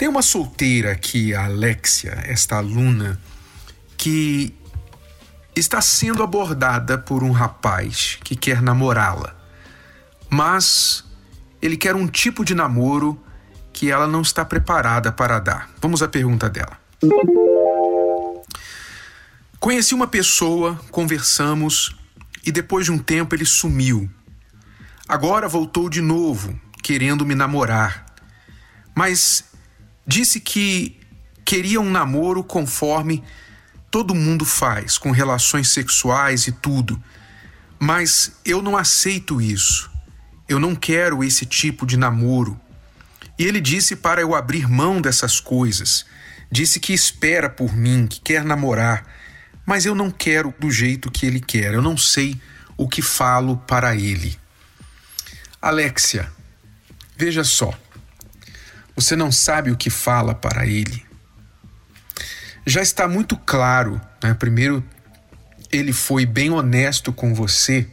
[0.00, 3.20] Tem uma solteira aqui, a Alexia, esta aluna,
[3.98, 4.56] que
[5.54, 9.36] está sendo abordada por um rapaz que quer namorá-la.
[10.30, 11.04] Mas
[11.60, 13.22] ele quer um tipo de namoro
[13.74, 15.68] que ela não está preparada para dar.
[15.82, 16.80] Vamos à pergunta dela.
[19.58, 21.94] Conheci uma pessoa, conversamos
[22.42, 24.10] e depois de um tempo ele sumiu.
[25.06, 28.06] Agora voltou de novo, querendo me namorar.
[28.94, 29.49] Mas
[30.10, 30.98] disse que
[31.44, 33.22] queria um namoro conforme
[33.92, 37.00] todo mundo faz, com relações sexuais e tudo.
[37.78, 39.88] Mas eu não aceito isso.
[40.48, 42.60] Eu não quero esse tipo de namoro.
[43.38, 46.04] E ele disse para eu abrir mão dessas coisas.
[46.50, 49.06] Disse que espera por mim, que quer namorar,
[49.64, 51.72] mas eu não quero do jeito que ele quer.
[51.72, 52.36] Eu não sei
[52.76, 54.36] o que falo para ele.
[55.62, 56.32] Alexia,
[57.16, 57.72] veja só.
[59.00, 61.02] Você não sabe o que fala para ele.
[62.66, 64.34] Já está muito claro, né?
[64.34, 64.84] Primeiro,
[65.72, 67.88] ele foi bem honesto com você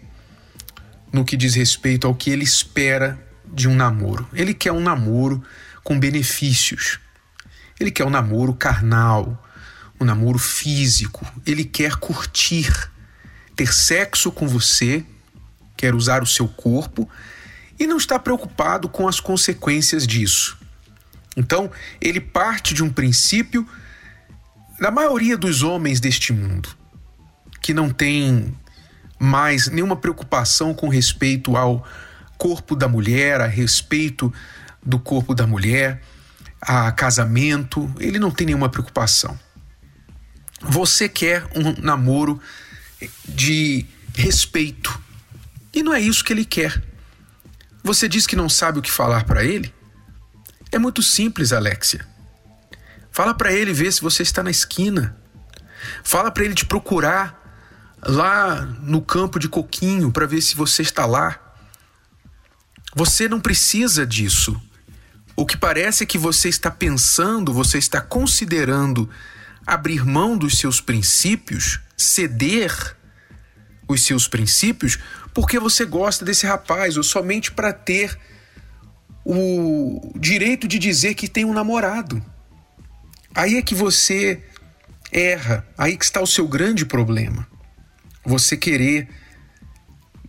[1.10, 4.28] no que diz respeito ao que ele espera de um namoro.
[4.34, 5.42] Ele quer um namoro
[5.82, 7.00] com benefícios.
[7.80, 9.42] Ele quer um namoro carnal,
[10.02, 11.26] um namoro físico.
[11.46, 12.70] Ele quer curtir,
[13.56, 15.06] ter sexo com você,
[15.78, 17.10] quer usar o seu corpo
[17.80, 20.67] e não está preocupado com as consequências disso.
[21.38, 21.70] Então,
[22.02, 23.66] ele parte de um princípio
[24.80, 26.70] da maioria dos homens deste mundo,
[27.62, 28.58] que não tem
[29.20, 31.88] mais nenhuma preocupação com respeito ao
[32.40, 34.34] corpo da mulher, a respeito
[34.84, 36.02] do corpo da mulher,
[36.60, 39.38] a casamento, ele não tem nenhuma preocupação.
[40.62, 42.42] Você quer um namoro
[43.28, 45.00] de respeito.
[45.72, 46.82] E não é isso que ele quer.
[47.84, 49.72] Você diz que não sabe o que falar para ele?
[50.72, 52.06] É muito simples, Alexia.
[53.12, 55.18] Fala para ele ver se você está na esquina.
[56.04, 57.38] Fala para ele te procurar
[58.02, 61.40] lá no campo de coquinho para ver se você está lá.
[62.96, 64.60] Você não precisa disso.
[65.36, 69.10] O que parece é que você está pensando, você está considerando
[69.66, 72.96] abrir mão dos seus princípios, ceder
[73.88, 74.98] os seus princípios,
[75.34, 78.18] porque você gosta desse rapaz ou somente para ter
[79.30, 82.24] o direito de dizer que tem um namorado.
[83.36, 84.42] Aí é que você
[85.12, 87.46] erra, aí que está o seu grande problema.
[88.24, 89.10] Você querer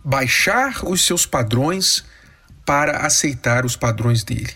[0.03, 2.03] baixar os seus padrões
[2.65, 4.51] para aceitar os padrões dele.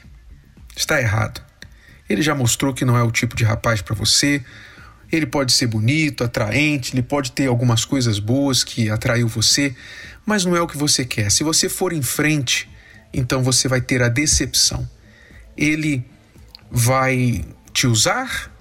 [0.75, 1.41] Está errado.
[2.09, 4.43] Ele já mostrou que não é o tipo de rapaz para você.
[5.09, 9.73] Ele pode ser bonito, atraente, ele pode ter algumas coisas boas que atraiu você,
[10.25, 11.31] mas não é o que você quer.
[11.31, 12.72] Se você for em frente
[13.13, 14.89] então você vai ter a decepção.
[15.55, 16.03] Ele
[16.71, 18.51] vai te usar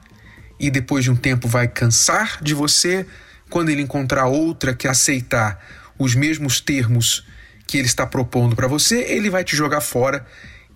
[0.61, 3.07] e depois de um tempo vai cansar de você.
[3.49, 5.59] Quando ele encontrar outra que aceitar
[5.99, 7.27] os mesmos termos
[7.67, 10.27] que ele está propondo para você, ele vai te jogar fora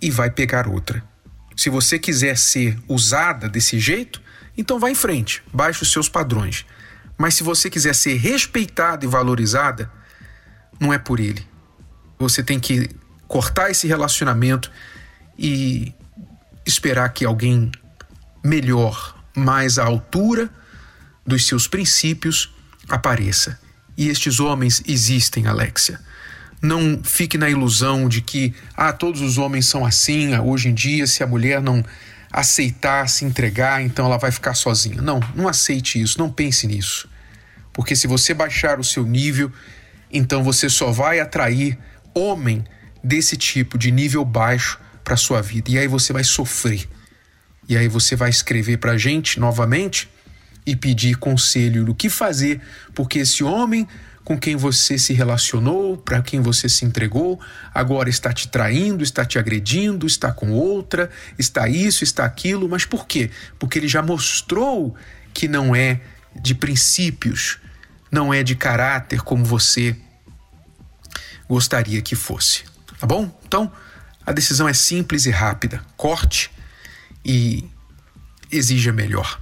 [0.00, 1.02] e vai pegar outra.
[1.56, 4.22] Se você quiser ser usada desse jeito,
[4.56, 6.66] então vá em frente, baixe os seus padrões.
[7.18, 9.90] Mas se você quiser ser respeitada e valorizada,
[10.78, 11.46] não é por ele.
[12.18, 12.90] Você tem que
[13.26, 14.70] cortar esse relacionamento
[15.38, 15.92] e
[16.64, 17.70] esperar que alguém
[18.44, 20.50] melhor, mais à altura
[21.26, 22.52] dos seus princípios,
[22.88, 23.58] apareça.
[23.96, 26.00] E estes homens existem, Alexia.
[26.62, 30.74] Não fique na ilusão de que ah, todos os homens são assim, ah, hoje em
[30.74, 31.84] dia, se a mulher não
[32.32, 35.00] aceitar, se entregar, então ela vai ficar sozinha.
[35.00, 37.08] Não, não aceite isso, não pense nisso.
[37.72, 39.50] Porque se você baixar o seu nível,
[40.10, 41.78] então você só vai atrair
[42.14, 42.64] homem
[43.06, 45.70] desse tipo de nível baixo para sua vida.
[45.70, 46.88] E aí você vai sofrer.
[47.68, 50.08] E aí você vai escrever para a gente novamente
[50.66, 52.60] e pedir conselho do que fazer,
[52.92, 53.86] porque esse homem
[54.24, 57.38] com quem você se relacionou, para quem você se entregou,
[57.72, 61.08] agora está te traindo, está te agredindo, está com outra,
[61.38, 63.30] está isso, está aquilo, mas por quê?
[63.56, 64.96] Porque ele já mostrou
[65.32, 66.00] que não é
[66.34, 67.58] de princípios,
[68.10, 69.94] não é de caráter como você
[71.48, 72.64] gostaria que fosse.
[72.98, 73.30] Tá bom?
[73.46, 73.70] Então,
[74.24, 75.82] a decisão é simples e rápida.
[75.96, 76.50] Corte
[77.24, 77.64] e
[78.50, 79.40] exija melhor.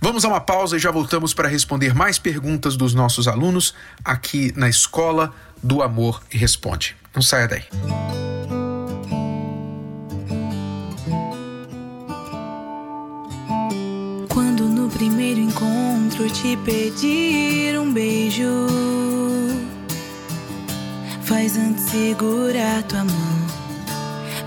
[0.00, 3.74] Vamos a uma pausa e já voltamos para responder mais perguntas dos nossos alunos
[4.04, 6.96] aqui na Escola do Amor e Responde.
[7.14, 7.64] Não saia daí.
[14.28, 18.44] Quando no primeiro encontro te pedir um beijo,
[21.28, 23.46] faz antes segurar tua mão,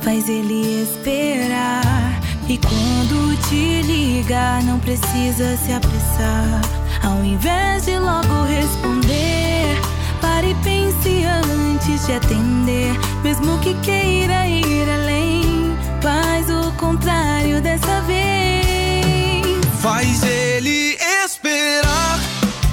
[0.01, 2.19] faz ele esperar.
[2.49, 6.61] E quando te ligar, não precisa se apressar.
[7.03, 9.79] Ao invés de logo responder,
[10.19, 12.93] pare e pense antes de atender.
[13.23, 19.45] Mesmo que queira ir além, faz o contrário dessa vez.
[19.79, 22.19] Faz ele esperar.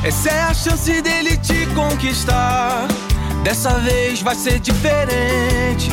[0.02, 2.88] Essa é a chance dele te conquistar.
[3.48, 5.90] Dessa vez vai ser diferente.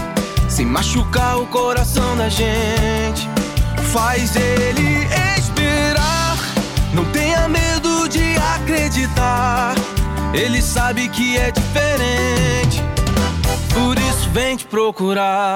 [0.50, 3.30] Sem machucar o coração da gente
[3.94, 5.07] faz ele
[5.38, 6.38] esperar.
[6.94, 9.74] Não tenha medo de acreditar.
[10.34, 12.84] Ele sabe que é diferente.
[13.74, 15.56] Por isso vem te procurar.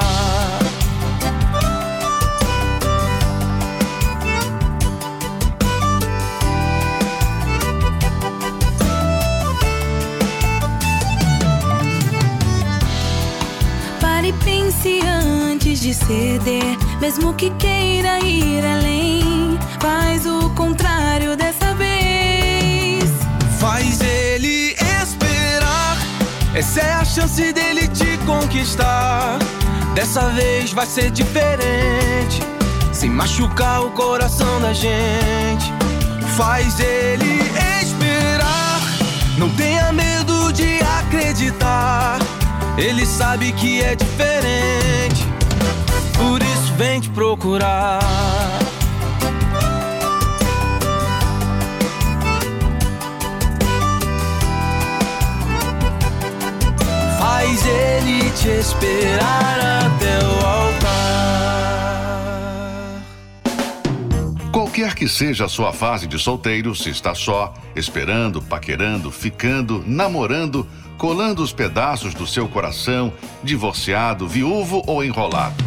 [14.70, 19.58] Pense antes de ceder, mesmo que queira ir além.
[19.80, 23.04] Faz o contrário dessa vez.
[23.60, 25.98] Faz ele esperar.
[26.54, 29.40] Essa é a chance dele te conquistar.
[29.96, 32.40] Dessa vez vai ser diferente.
[32.94, 35.74] Sem machucar o coração da gente.
[36.38, 37.42] Faz ele
[37.82, 38.82] esperar.
[39.36, 42.20] Não tenha medo de acreditar.
[42.80, 45.26] Ele sabe que é diferente.
[46.18, 48.00] Por isso vem te procurar.
[57.20, 61.20] Faz ele te esperar até o altar.
[64.54, 70.66] Qualquer que seja a sua fase de solteiro, se está só, esperando, paquerando, ficando, namorando,
[71.00, 75.64] colando os pedaços do seu coração, divorciado, viúvo ou enrolado.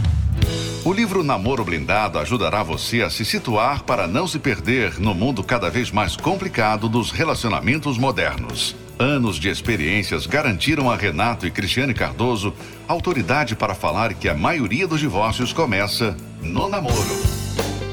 [0.84, 5.42] O livro Namoro Blindado ajudará você a se situar para não se perder no mundo
[5.42, 8.76] cada vez mais complicado dos relacionamentos modernos.
[8.98, 12.52] Anos de experiências garantiram a Renato e Cristiane Cardoso
[12.86, 17.22] autoridade para falar que a maioria dos divórcios começa no namoro.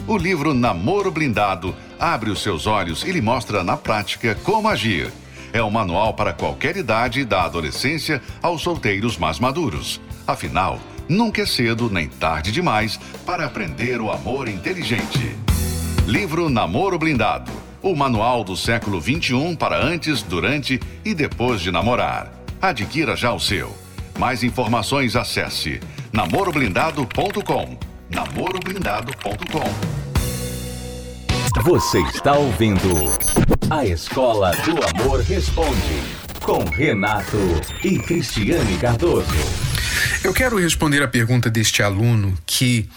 [0.06, 5.10] O livro Namoro Blindado abre os seus olhos e lhe mostra na prática como agir.
[5.52, 10.00] É um manual para qualquer idade, da adolescência aos solteiros mais maduros.
[10.28, 15.36] Afinal, nunca é cedo nem tarde demais para aprender o amor inteligente.
[16.06, 17.52] Livro Namoro Blindado.
[17.82, 22.32] O manual do século 21 para antes, durante e depois de namorar.
[22.62, 23.74] Adquira já o seu.
[24.18, 25.80] Mais informações acesse
[26.12, 27.78] namoroblindado.com.
[28.10, 29.99] namoroblindado.com.
[31.64, 32.88] Você está ouvindo
[33.70, 36.02] A Escola do Amor Responde
[36.42, 37.38] com Renato
[37.84, 39.28] e Cristiane Cardoso.
[40.24, 42.90] Eu quero responder a pergunta deste aluno que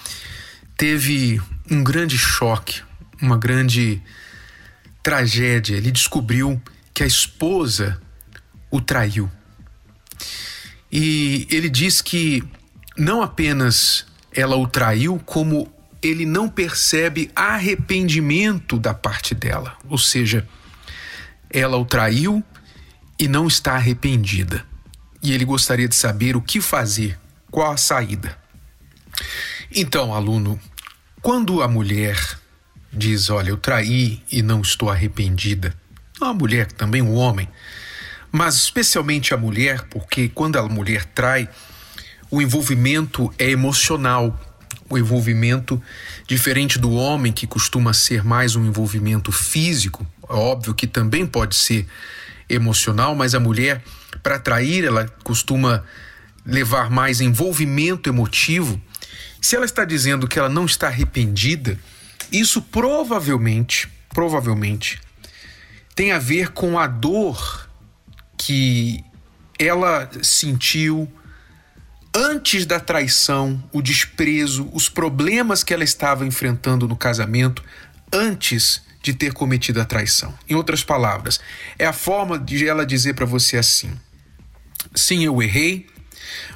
[0.76, 2.82] teve um grande choque,
[3.20, 4.00] uma grande
[5.02, 5.76] tragédia.
[5.76, 6.62] Ele descobriu
[6.94, 8.00] que a esposa
[8.70, 9.28] o traiu.
[10.90, 12.44] E ele diz que
[12.96, 19.76] não apenas ela o traiu, como ele não percebe arrependimento da parte dela.
[19.88, 20.46] Ou seja,
[21.48, 22.42] ela o traiu
[23.18, 24.64] e não está arrependida.
[25.22, 27.18] E ele gostaria de saber o que fazer,
[27.50, 28.36] qual a saída.
[29.74, 30.58] Então, aluno,
[31.20, 32.18] quando a mulher
[32.92, 35.74] diz: Olha, eu traí e não estou arrependida,
[36.20, 37.48] não a mulher, também o homem,
[38.30, 41.48] mas especialmente a mulher, porque quando a mulher trai,
[42.30, 44.38] o envolvimento é emocional.
[44.92, 45.82] O envolvimento,
[46.28, 51.54] diferente do homem, que costuma ser mais um envolvimento físico, é óbvio que também pode
[51.54, 51.86] ser
[52.46, 53.82] emocional, mas a mulher,
[54.22, 55.82] para trair, ela costuma
[56.44, 58.78] levar mais envolvimento emotivo.
[59.40, 61.78] Se ela está dizendo que ela não está arrependida,
[62.30, 65.00] isso provavelmente, provavelmente,
[65.94, 67.66] tem a ver com a dor
[68.36, 69.02] que
[69.58, 71.10] ela sentiu
[72.14, 77.62] antes da traição, o desprezo, os problemas que ela estava enfrentando no casamento
[78.12, 80.32] antes de ter cometido a traição.
[80.48, 81.40] Em outras palavras,
[81.78, 83.90] é a forma de ela dizer para você assim:
[84.94, 85.86] sim, eu errei,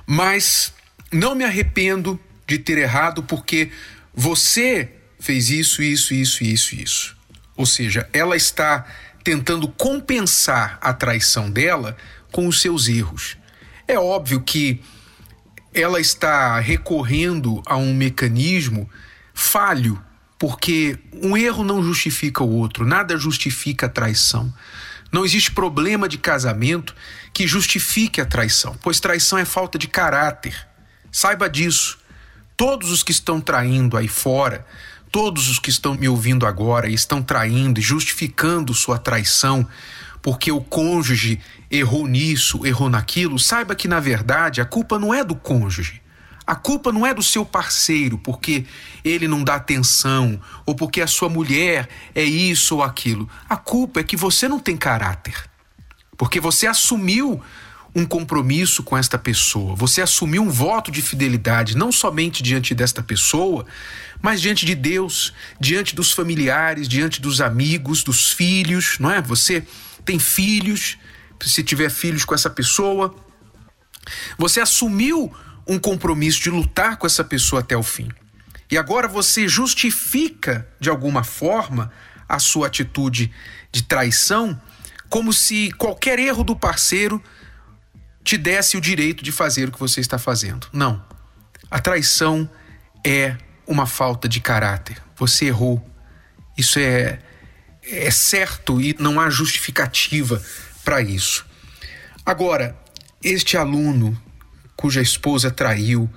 [0.07, 0.73] mas
[1.11, 3.71] não me arrependo de ter errado porque
[4.15, 7.17] você fez isso, isso, isso, isso, isso.
[7.57, 8.87] Ou seja, ela está
[9.25, 11.97] tentando compensar a traição dela
[12.31, 13.37] com os seus erros.
[13.89, 14.81] É óbvio que
[15.76, 18.88] ela está recorrendo a um mecanismo
[19.35, 20.02] falho,
[20.38, 24.52] porque um erro não justifica o outro, nada justifica a traição.
[25.12, 26.95] Não existe problema de casamento
[27.33, 30.66] que justifique a traição, pois traição é falta de caráter.
[31.12, 31.99] Saiba disso.
[32.56, 34.66] Todos os que estão traindo aí fora,
[35.12, 39.68] todos os que estão me ouvindo agora e estão traindo e justificando sua traição
[40.26, 41.38] porque o cônjuge
[41.71, 46.02] errou nisso, errou naquilo, saiba que na verdade a culpa não é do cônjuge.
[46.45, 48.66] A culpa não é do seu parceiro porque
[49.04, 53.30] ele não dá atenção ou porque a sua mulher é isso ou aquilo.
[53.49, 55.49] A culpa é que você não tem caráter.
[56.18, 57.40] Porque você assumiu
[57.95, 63.00] um compromisso com esta pessoa, você assumiu um voto de fidelidade, não somente diante desta
[63.00, 63.64] pessoa,
[64.21, 69.23] mas diante de Deus, diante dos familiares, diante dos amigos, dos filhos, não é?
[69.23, 69.64] Você
[70.07, 70.97] tem filhos,
[71.45, 73.15] se tiver filhos com essa pessoa,
[74.39, 75.35] você assumiu
[75.67, 78.09] um compromisso de lutar com essa pessoa até o fim.
[78.71, 81.93] E agora você justifica de alguma forma
[82.29, 83.33] a sua atitude
[83.71, 84.61] de traição,
[85.09, 87.23] como se qualquer erro do parceiro
[88.25, 90.67] te desse o direito de fazer o que você está fazendo.
[90.73, 91.05] Não.
[91.71, 92.49] A traição
[93.05, 93.37] é
[93.67, 95.01] uma falta de caráter.
[95.17, 95.85] Você errou.
[96.57, 97.21] Isso é,
[97.87, 100.43] é certo e não há justificativa
[100.85, 101.47] para isso.
[102.25, 102.76] Agora,
[103.23, 104.21] este aluno
[104.76, 106.11] cuja esposa traiu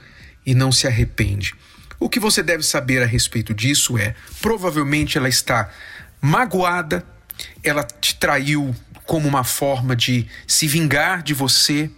[0.46, 1.54] e não se arrepende.
[2.00, 5.70] O que você deve saber a respeito disso é: provavelmente ela está
[6.22, 7.06] magoada,
[7.64, 11.90] ela te traiu como uma forma de se vingar de você,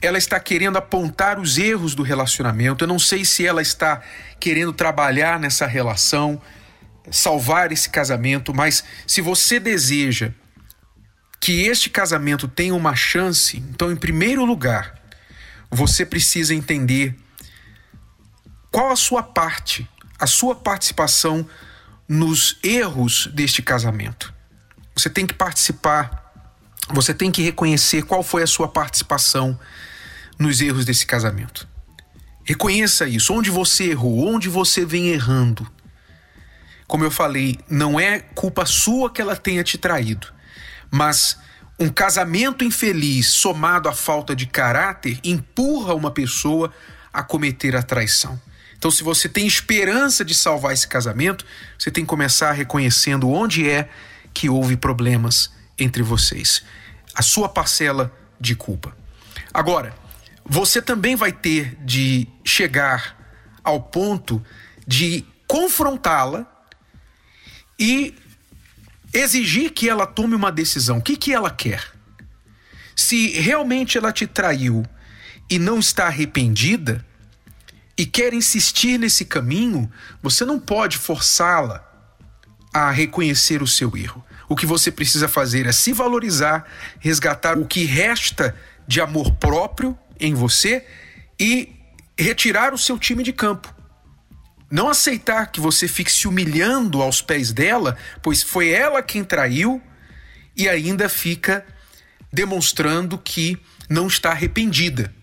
[0.00, 2.84] ela está querendo apontar os erros do relacionamento.
[2.84, 4.00] Eu não sei se ela está
[4.40, 6.40] querendo trabalhar nessa relação,
[7.10, 10.32] salvar esse casamento, mas se você deseja
[11.40, 14.94] que este casamento tenha uma chance, então, em primeiro lugar,
[15.70, 17.14] você precisa entender
[18.70, 21.46] qual a sua parte, a sua participação
[22.08, 24.32] nos erros deste casamento.
[24.96, 26.32] Você tem que participar,
[26.88, 29.58] você tem que reconhecer qual foi a sua participação
[30.38, 31.68] nos erros desse casamento.
[32.44, 35.70] Reconheça isso, onde você errou, onde você vem errando.
[36.86, 40.28] Como eu falei, não é culpa sua que ela tenha te traído,
[40.90, 41.38] mas
[41.78, 46.72] um casamento infeliz somado à falta de caráter empurra uma pessoa
[47.12, 48.40] a cometer a traição.
[48.76, 51.44] Então, se você tem esperança de salvar esse casamento,
[51.78, 53.88] você tem que começar reconhecendo onde é
[54.32, 56.62] que houve problemas entre vocês.
[57.14, 58.94] A sua parcela de culpa.
[59.52, 59.94] Agora,
[60.44, 63.16] você também vai ter de chegar
[63.62, 64.44] ao ponto
[64.86, 66.46] de confrontá-la
[67.84, 68.14] e
[69.12, 70.96] exigir que ela tome uma decisão.
[70.96, 71.92] O que, que ela quer?
[72.96, 74.86] Se realmente ela te traiu
[75.50, 77.04] e não está arrependida
[77.94, 81.86] e quer insistir nesse caminho, você não pode forçá-la
[82.72, 84.24] a reconhecer o seu erro.
[84.48, 86.66] O que você precisa fazer é se valorizar,
[86.98, 88.56] resgatar o que resta
[88.88, 90.86] de amor próprio em você
[91.38, 91.70] e
[92.18, 93.73] retirar o seu time de campo.
[94.74, 99.80] Não aceitar que você fique se humilhando aos pés dela, pois foi ela quem traiu
[100.56, 101.64] e ainda fica
[102.32, 103.56] demonstrando que
[103.88, 105.14] não está arrependida.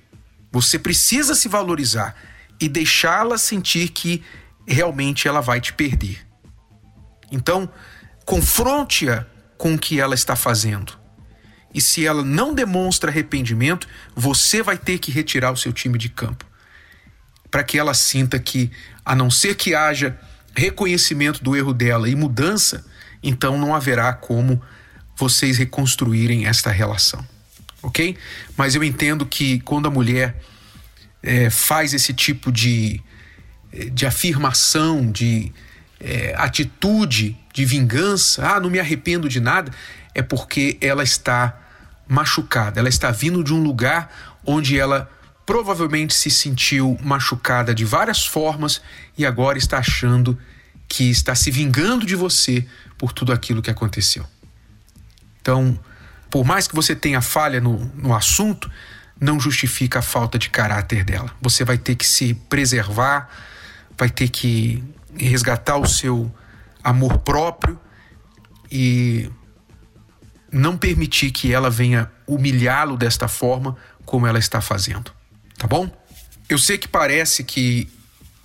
[0.53, 2.15] Você precisa se valorizar
[2.61, 4.23] e deixá-la sentir que
[4.65, 6.25] realmente ela vai te perder.
[7.29, 7.69] Então,
[8.23, 9.25] confronte-a
[9.57, 10.97] com o que ela está fazendo.
[11.73, 16.07] E se ela não demonstra arrependimento, você vai ter que retirar o seu time de
[16.07, 16.49] campo.
[17.51, 18.71] Para que ela sinta que,
[19.05, 20.17] a não ser que haja
[20.55, 22.83] reconhecimento do erro dela e mudança,
[23.21, 24.61] então não haverá como
[25.15, 27.23] vocês reconstruírem esta relação.
[27.83, 28.17] Ok?
[28.55, 30.41] Mas eu entendo que quando a mulher
[31.21, 33.01] é, faz esse tipo de,
[33.91, 35.51] de afirmação, de
[35.99, 39.71] é, atitude de vingança, ah, não me arrependo de nada,
[40.13, 41.57] é porque ela está
[42.07, 45.09] machucada, ela está vindo de um lugar onde ela
[45.51, 48.81] provavelmente se sentiu machucada de várias formas
[49.17, 50.39] e agora está achando
[50.87, 52.65] que está se vingando de você
[52.97, 54.25] por tudo aquilo que aconteceu.
[55.41, 55.77] Então,
[56.29, 58.71] por mais que você tenha falha no, no assunto,
[59.19, 61.29] não justifica a falta de caráter dela.
[61.41, 63.29] Você vai ter que se preservar,
[63.97, 64.81] vai ter que
[65.17, 66.33] resgatar o seu
[66.81, 67.77] amor próprio
[68.71, 69.29] e
[70.49, 75.11] não permitir que ela venha humilhá-lo desta forma como ela está fazendo.
[75.61, 75.87] Tá bom?
[76.49, 77.87] Eu sei que parece que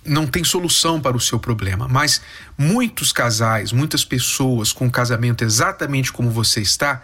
[0.05, 2.21] não tem solução para o seu problema, mas
[2.55, 7.01] muitos casais, muitas pessoas com um casamento exatamente como você está,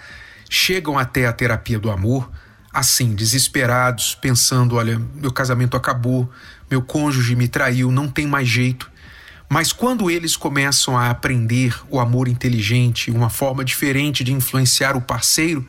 [0.47, 2.29] chegam até a terapia do amor
[2.71, 6.31] assim, desesperados, pensando: olha, meu casamento acabou,
[6.69, 8.91] meu cônjuge me traiu, não tem mais jeito.
[9.49, 15.01] Mas quando eles começam a aprender o amor inteligente, uma forma diferente de influenciar o
[15.01, 15.67] parceiro,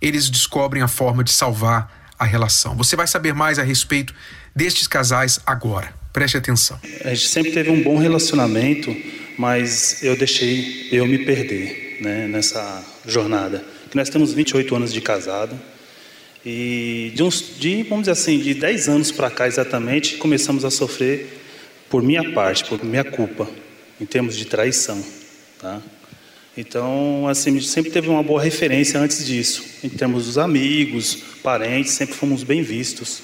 [0.00, 2.76] eles descobrem a forma de salvar a relação.
[2.76, 4.14] Você vai saber mais a respeito
[4.54, 5.92] destes casais agora.
[6.12, 6.78] Preste atenção.
[7.04, 8.94] A gente sempre teve um bom relacionamento,
[9.36, 13.64] mas eu deixei eu me perder né, nessa jornada.
[13.92, 15.58] Nós temos 28 anos de casado
[16.46, 20.70] e de, uns, de vamos dizer assim, de 10 anos para cá exatamente, começamos a
[20.70, 21.40] sofrer
[21.90, 23.48] por minha parte, por minha culpa,
[24.00, 25.04] em termos de traição.
[25.58, 25.80] Tá?
[26.56, 32.14] Então, assim, sempre teve uma boa referência antes disso, em termos dos amigos, parentes, sempre
[32.14, 33.22] fomos bem vistos.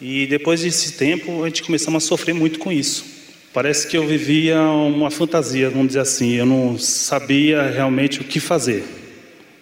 [0.00, 3.04] E depois desse tempo, a gente começamos a sofrer muito com isso.
[3.52, 8.40] Parece que eu vivia uma fantasia, vamos dizer assim, eu não sabia realmente o que
[8.40, 8.84] fazer.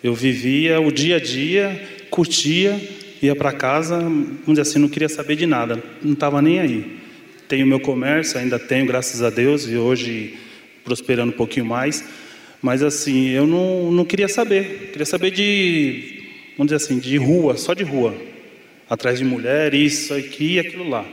[0.02, 2.80] Eu vivia o dia a dia, curtia,
[3.22, 7.00] ia para casa, vamos dizer assim, não queria saber de nada, não estava nem aí.
[7.48, 10.34] Tenho meu comércio, ainda tenho, graças a Deus, e hoje
[10.84, 12.04] prosperando um pouquinho mais.
[12.62, 14.90] Mas assim, eu não, não queria saber.
[14.90, 16.22] Queria saber de,
[16.56, 18.14] vamos dizer assim, de rua, só de rua
[18.88, 21.06] atrás de mulher, isso aqui e aquilo lá.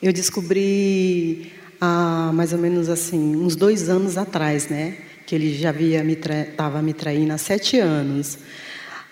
[0.00, 4.96] Eu descobri há mais ou menos assim, uns dois anos atrás, né?
[5.26, 8.38] Que ele já havia me estava me traindo há sete anos.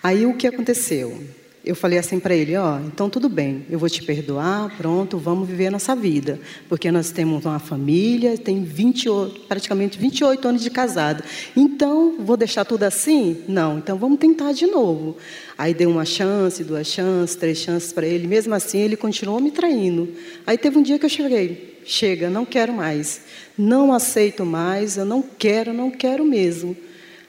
[0.03, 1.23] Aí o que aconteceu?
[1.65, 5.49] Eu falei assim para ele, ó, então tudo bem, eu vou te perdoar, pronto, vamos
[5.49, 9.09] viver a nossa vida, porque nós temos uma família, tem 20,
[9.47, 11.23] praticamente 28 anos de casado.
[11.57, 13.45] Então, vou deixar tudo assim?
[13.47, 15.17] Não, então vamos tentar de novo.
[15.57, 19.53] Aí dei uma chance, duas chances, três chances para ele, mesmo assim ele continuou me
[19.53, 20.09] traindo.
[20.45, 23.21] Aí teve um dia que eu cheguei, chega, não quero mais,
[23.57, 26.77] não aceito mais, eu não quero, não quero mesmo.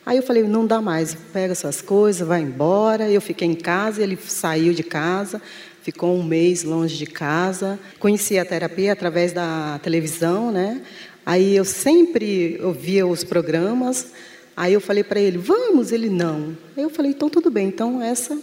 [0.05, 3.09] Aí eu falei, não dá mais, pega suas coisas, vai embora.
[3.09, 5.41] Eu fiquei em casa, ele saiu de casa,
[5.81, 7.79] ficou um mês longe de casa.
[7.99, 10.81] Conheci a terapia através da televisão, né?
[11.25, 14.11] Aí eu sempre ouvia os programas.
[14.55, 16.55] Aí eu falei para ele, vamos, ele não.
[16.75, 18.37] Aí eu falei, então tudo bem, então essa,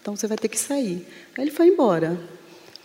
[0.00, 1.06] então você vai ter que sair.
[1.36, 2.18] Aí ele foi embora.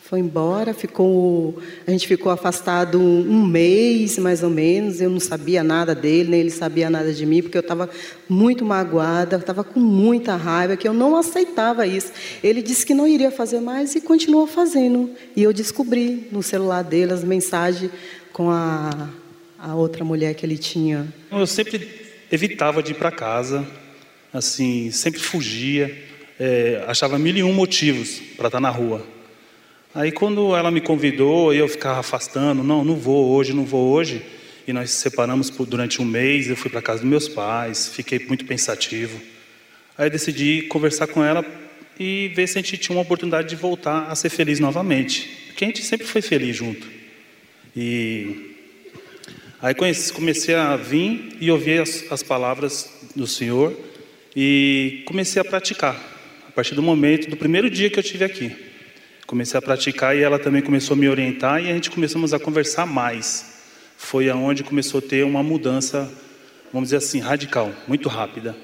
[0.10, 5.00] Foi embora, ficou, a gente ficou afastado um mês mais ou menos.
[5.00, 7.88] Eu não sabia nada dele, nem ele sabia nada de mim, porque eu estava
[8.28, 12.12] muito magoada, estava com muita raiva, que eu não aceitava isso.
[12.44, 15.12] Ele disse que não iria fazer mais e continuou fazendo.
[15.36, 17.92] E eu descobri no celular dele as mensagens
[18.34, 19.10] com a,
[19.60, 21.06] a outra mulher que ele tinha.
[21.32, 21.88] Eu sempre
[22.32, 23.64] evitava de ir para casa,
[24.34, 25.96] assim, sempre fugia,
[26.40, 29.19] é, achava mil e um motivos para estar na rua.
[29.94, 34.22] Aí quando ela me convidou, eu ficava afastando, não, não vou hoje, não vou hoje.
[34.68, 38.20] E nós separamos por, durante um mês, eu fui para casa dos meus pais, fiquei
[38.28, 39.20] muito pensativo.
[39.98, 41.44] Aí decidi conversar com ela
[42.00, 45.28] e ver se a gente tinha uma oportunidade de voltar a ser feliz novamente.
[45.48, 46.88] Porque a gente sempre foi feliz junto.
[47.76, 48.56] E
[49.60, 53.76] aí comecei a vir e ouvir as, as palavras do Senhor
[54.36, 55.96] e comecei a praticar.
[56.48, 58.69] A partir do momento, do primeiro dia que eu estive aqui
[59.30, 62.40] comecei a praticar e ela também começou a me orientar e a gente começamos a
[62.40, 63.60] conversar mais.
[63.96, 66.12] Foi aonde começou a ter uma mudança,
[66.74, 68.56] vamos dizer assim, radical, muito rápida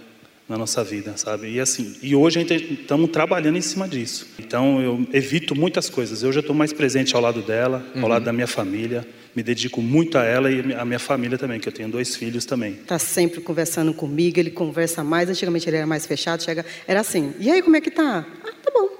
[0.49, 1.51] na nossa vida, sabe?
[1.51, 4.27] E assim, e hoje a gente estamos trabalhando em cima disso.
[4.39, 6.23] Então eu evito muitas coisas.
[6.23, 8.07] Eu já estou mais presente ao lado dela, ao uhum.
[8.07, 9.07] lado da minha família.
[9.35, 12.43] Me dedico muito a ela e a minha família também, que eu tenho dois filhos
[12.43, 12.71] também.
[12.71, 14.39] Está sempre conversando comigo.
[14.39, 15.29] Ele conversa mais.
[15.29, 16.41] Antigamente ele era mais fechado.
[16.41, 17.33] Chega, era assim.
[17.39, 18.25] E aí como é que tá?
[18.43, 18.94] Ah, tá bom.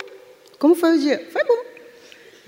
[0.59, 1.27] Como foi o dia?
[1.31, 1.75] Foi bom.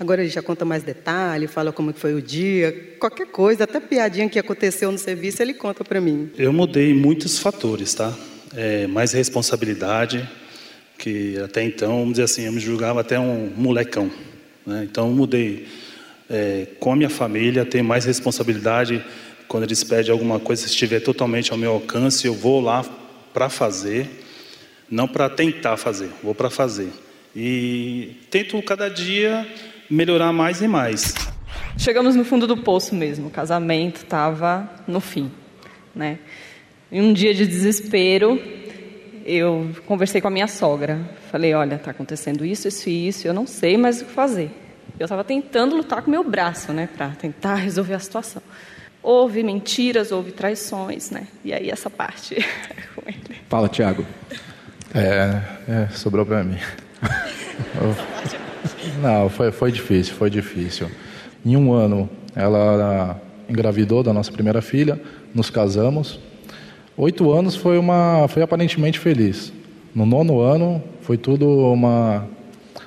[0.00, 4.28] Agora ele já conta mais detalhes, fala como foi o dia, qualquer coisa, até piadinha
[4.28, 6.30] que aconteceu no serviço, ele conta para mim.
[6.38, 8.16] Eu mudei muitos fatores, tá?
[8.54, 10.28] É, mais responsabilidade,
[10.96, 14.08] que até então, vamos dizer assim, eu me julgava até um molecão.
[14.64, 14.86] Né?
[14.88, 15.66] Então eu mudei
[16.30, 19.04] é, com a minha família, ter mais responsabilidade.
[19.48, 22.84] Quando eles pedem alguma coisa, se estiver totalmente ao meu alcance, eu vou lá
[23.34, 24.08] para fazer,
[24.88, 26.88] não para tentar fazer, vou para fazer.
[27.40, 29.46] E tento cada dia
[29.88, 31.14] melhorar mais e mais.
[31.78, 35.30] Chegamos no fundo do poço mesmo, o casamento estava no fim,
[35.94, 36.18] né?
[36.90, 38.42] Em um dia de desespero,
[39.24, 40.98] eu conversei com a minha sogra.
[41.30, 44.50] Falei, olha, está acontecendo isso, isso e isso, eu não sei mais o que fazer.
[44.98, 48.42] Eu estava tentando lutar com meu braço, né, para tentar resolver a situação.
[49.00, 51.28] Houve mentiras, houve traições, né?
[51.44, 52.34] E aí essa parte
[52.96, 53.38] com ele.
[53.48, 54.04] Fala, Tiago.
[54.92, 56.58] É, é, sobrou para mim.
[59.02, 60.90] Não, foi, foi difícil, foi difícil.
[61.44, 65.00] Em um ano, Ela engravidou da nossa primeira filha,
[65.34, 66.20] nos casamos.
[66.96, 69.52] Oito anos foi uma, foi aparentemente feliz.
[69.94, 72.26] No nono ano foi tudo uma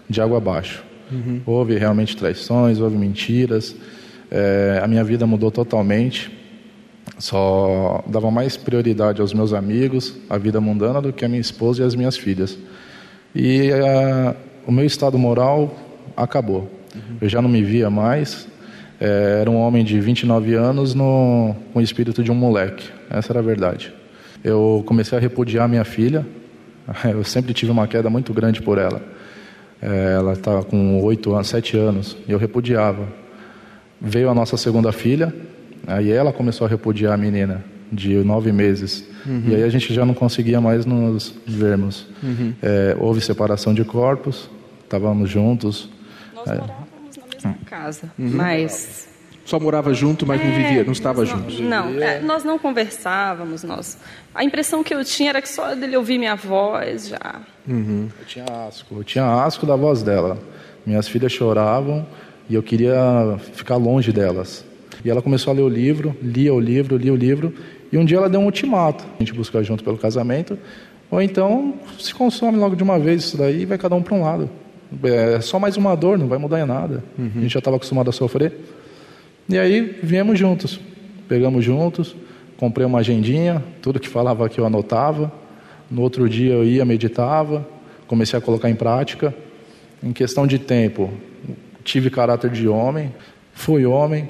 [0.09, 0.83] de água abaixo.
[1.11, 1.41] Uhum.
[1.45, 3.75] Houve realmente traições, houve mentiras.
[4.29, 6.31] É, a minha vida mudou totalmente.
[7.17, 11.83] Só dava mais prioridade aos meus amigos, a vida mundana, do que a minha esposa
[11.83, 12.57] e as minhas filhas.
[13.35, 15.75] E uh, o meu estado moral
[16.15, 16.69] acabou.
[16.95, 17.17] Uhum.
[17.21, 18.47] Eu já não me via mais.
[18.99, 22.89] É, era um homem de 29 anos no, com o espírito de um moleque.
[23.09, 23.93] Essa era a verdade.
[24.43, 26.25] Eu comecei a repudiar minha filha.
[27.05, 29.01] Eu sempre tive uma queda muito grande por ela.
[29.81, 33.07] É, ela estava com 8 anos, 7 anos, e eu repudiava.
[33.99, 35.33] Veio a nossa segunda filha,
[35.87, 39.03] aí ela começou a repudiar a menina de nove meses.
[39.25, 39.43] Uhum.
[39.47, 42.07] E aí a gente já não conseguia mais nos vermos.
[42.23, 42.53] Uhum.
[42.61, 44.49] É, houve separação de corpos,
[44.83, 45.89] estávamos juntos.
[46.33, 46.55] Nós é.
[46.55, 48.31] morávamos na mesma casa, uhum.
[48.33, 49.09] mas
[49.45, 51.61] só morava junto, mas é, não vivia, não estava junto.
[51.61, 53.97] Não, é, nós não conversávamos, nós.
[54.33, 57.41] A impressão que eu tinha era que só dele ouvir minha voz já.
[57.67, 58.07] Uhum.
[58.19, 60.37] Eu tinha asco, eu tinha asco da voz dela.
[60.85, 62.05] Minhas filhas choravam
[62.49, 64.63] e eu queria ficar longe delas.
[65.03, 67.53] E ela começou a ler o livro, lia o livro, lia o livro,
[67.91, 69.03] e um dia ela deu um ultimato.
[69.17, 70.57] A gente busca junto pelo casamento,
[71.09, 74.15] ou então se consome logo de uma vez isso daí e vai cada um para
[74.15, 74.49] um lado.
[75.03, 77.03] É só mais uma dor, não vai mudar em nada.
[77.17, 77.31] Uhum.
[77.35, 78.53] A gente já estava acostumado a sofrer.
[79.47, 80.79] E aí viemos juntos,
[81.27, 82.15] pegamos juntos,
[82.57, 85.31] comprei uma agendinha, tudo que falava aqui eu anotava.
[85.89, 87.67] No outro dia eu ia, meditava,
[88.07, 89.33] comecei a colocar em prática.
[90.03, 91.11] Em questão de tempo,
[91.83, 93.13] tive caráter de homem,
[93.53, 94.29] fui homem,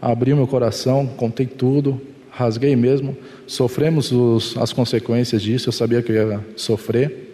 [0.00, 3.16] abri meu coração, contei tudo, rasguei mesmo.
[3.46, 7.30] Sofremos os, as consequências disso, eu sabia que eu ia sofrer,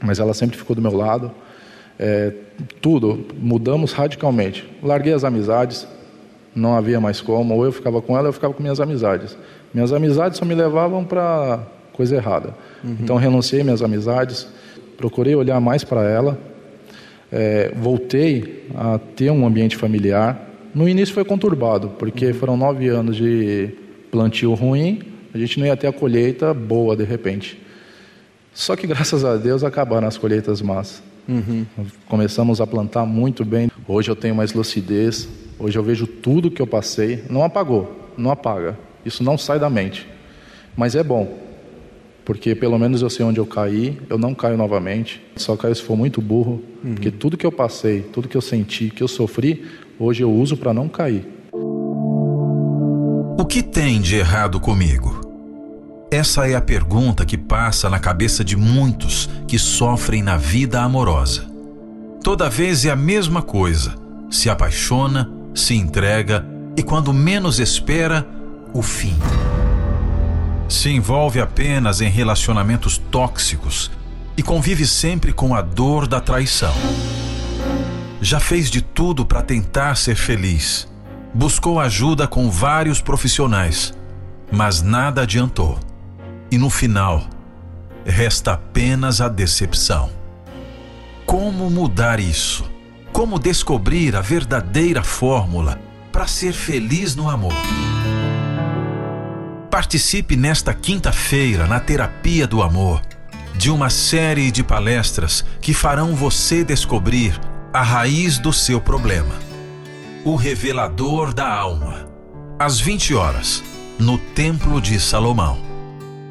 [0.00, 1.30] mas ela sempre ficou do meu lado.
[1.98, 2.32] É,
[2.80, 4.68] tudo, mudamos radicalmente.
[4.82, 5.86] Larguei as amizades,
[6.54, 9.36] não havia mais como, ou eu ficava com ela, ou eu ficava com minhas amizades.
[9.72, 12.54] Minhas amizades só me levavam para coisa errada.
[12.84, 12.96] Uhum.
[13.00, 14.46] Então renunciei minhas amizades,
[14.96, 16.38] procurei olhar mais para ela,
[17.32, 20.48] é, voltei a ter um ambiente familiar.
[20.74, 22.34] No início foi conturbado, porque uhum.
[22.34, 25.02] foram nove anos de plantio ruim,
[25.34, 27.60] a gente não ia ter a colheita boa de repente.
[28.54, 31.02] Só que graças a Deus acabaram as colheitas más.
[31.28, 31.66] Uhum.
[32.08, 33.70] Começamos a plantar muito bem.
[33.86, 38.30] Hoje eu tenho mais lucidez, Hoje eu vejo tudo que eu passei, não apagou, não
[38.30, 38.78] apaga.
[39.04, 40.06] Isso não sai da mente.
[40.76, 41.38] Mas é bom,
[42.26, 45.22] porque pelo menos eu sei onde eu caí, eu não caio novamente.
[45.36, 46.94] Só caio se for muito burro, uhum.
[46.94, 49.64] porque tudo que eu passei, tudo que eu senti, que eu sofri,
[49.98, 51.24] hoje eu uso para não cair.
[53.38, 55.20] O que tem de errado comigo?
[56.10, 61.44] Essa é a pergunta que passa na cabeça de muitos que sofrem na vida amorosa.
[62.22, 63.94] Toda vez é a mesma coisa:
[64.30, 66.46] se apaixona, se entrega
[66.78, 68.26] e, quando menos espera,
[68.72, 69.18] o fim.
[70.66, 73.90] Se envolve apenas em relacionamentos tóxicos
[74.34, 76.72] e convive sempre com a dor da traição.
[78.18, 80.88] Já fez de tudo para tentar ser feliz.
[81.36, 83.92] Buscou ajuda com vários profissionais,
[84.50, 85.78] mas nada adiantou.
[86.50, 87.26] E no final,
[88.06, 90.08] resta apenas a decepção.
[91.26, 92.64] Como mudar isso?
[93.12, 95.78] Como descobrir a verdadeira fórmula
[96.10, 97.52] para ser feliz no amor?
[99.70, 103.02] Participe nesta quinta-feira na Terapia do Amor
[103.54, 107.38] de uma série de palestras que farão você descobrir
[107.74, 109.45] a raiz do seu problema.
[110.26, 112.08] O Revelador da Alma.
[112.58, 113.62] Às 20 horas,
[113.96, 115.56] no Templo de Salomão.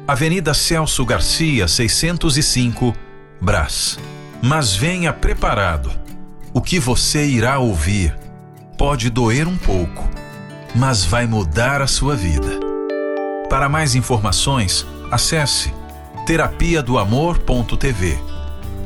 [0.06, 2.94] Avenida Celso Garcia, 605,
[3.40, 3.98] Brás.
[4.42, 5.90] Mas venha preparado
[6.52, 8.14] o que você irá ouvir
[8.76, 10.06] pode doer um pouco,
[10.74, 12.60] mas vai mudar a sua vida.
[13.48, 15.72] Para mais informações, acesse
[16.26, 18.18] terapia do amor.tv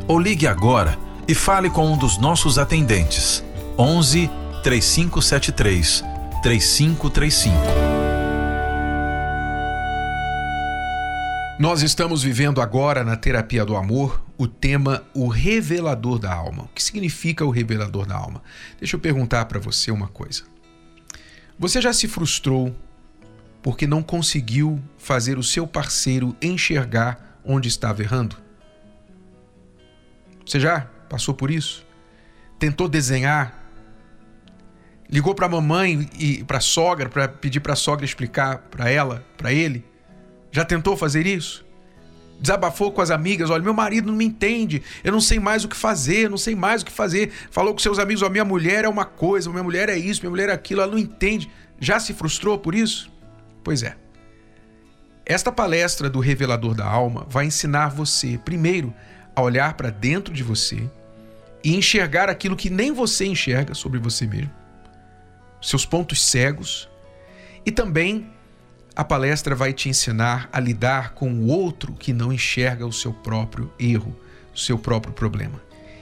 [0.07, 0.97] ou ligue agora
[1.27, 3.45] e fale com um dos nossos atendentes.
[3.77, 4.31] 11
[4.63, 6.05] 3573
[6.43, 7.55] 3535.
[11.59, 16.65] Nós estamos vivendo agora na terapia do amor o tema o revelador da alma.
[16.65, 18.43] O que significa o revelador da alma?
[18.79, 20.45] Deixa eu perguntar para você uma coisa.
[21.59, 22.75] Você já se frustrou
[23.63, 28.37] porque não conseguiu fazer o seu parceiro enxergar onde estava errando?
[30.47, 31.87] Você já passou por isso?
[32.59, 33.60] Tentou desenhar?
[35.11, 38.89] Ligou para a mamãe e para a sogra para pedir para a sogra explicar para
[38.89, 39.85] ela, para ele?
[40.53, 41.65] Já tentou fazer isso?
[42.41, 45.69] desabafou com as amigas: olha, meu marido não me entende, eu não sei mais o
[45.69, 47.31] que fazer, não sei mais o que fazer.
[47.51, 50.31] Falou com seus amigos: ó, minha mulher é uma coisa, minha mulher é isso, minha
[50.31, 51.51] mulher é aquilo, ela não entende.
[51.79, 53.11] Já se frustrou por isso?
[53.63, 53.97] Pois é.
[55.25, 58.93] Esta palestra do Revelador da Alma vai ensinar você, primeiro,
[59.37, 60.91] a olhar para dentro de você
[61.63, 64.51] e enxergar aquilo que nem você enxerga sobre você mesmo,
[65.61, 66.89] seus pontos cegos,
[67.65, 68.31] e também
[68.97, 73.13] a palestra vai te ensinar a lidar com o outro que não enxerga o seu
[73.13, 74.17] próprio erro,
[74.55, 75.61] o seu próprio problema.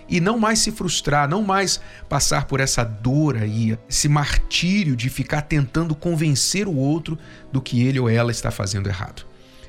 [0.08, 5.10] E não mais se frustrar, não mais passar por essa dor aí, esse martírio de
[5.10, 7.18] ficar tentando convencer o outro
[7.52, 9.26] do que ele ou ela está fazendo errado.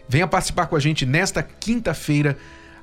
[0.07, 2.37] Venha participar com a gente nesta quinta-feira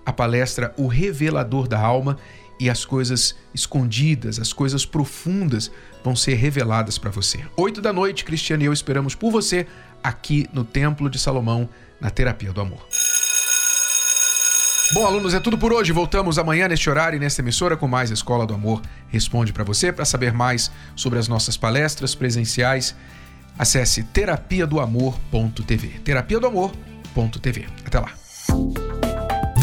[0.05, 2.19] a palestra O Revelador da Alma
[2.59, 5.71] e as coisas escondidas, as coisas profundas
[6.03, 7.45] vão ser reveladas para você.
[7.57, 9.67] Oito da noite, Cristiano e eu esperamos por você
[10.03, 11.69] aqui no Templo de Salomão,
[12.01, 12.87] na Terapia do Amor.
[14.95, 15.91] Bom, alunos, é tudo por hoje.
[15.91, 19.93] Voltamos amanhã neste horário e nesta emissora com mais Escola do Amor Responde para você.
[19.93, 22.95] Para saber mais sobre as nossas palestras presenciais,
[23.59, 26.01] acesse terapia do amor.tv.
[26.05, 27.67] Terapia do amor.tv.
[27.85, 28.26] Até lá.